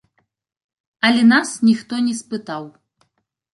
Але 1.09 1.21
нас 1.33 1.53
ніхто 1.69 2.01
не 2.09 2.17
спытаў. 2.25 2.63